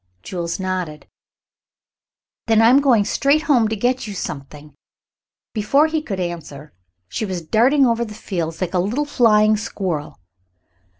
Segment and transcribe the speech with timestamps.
[0.23, 1.05] Jules nodded.
[2.47, 4.73] "Then I'm going straight home to get you something."
[5.53, 6.73] Before he could answer
[7.07, 10.19] she was darting over the fields like a little flying squirrel.